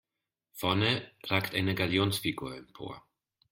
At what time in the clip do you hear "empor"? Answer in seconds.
2.57-3.05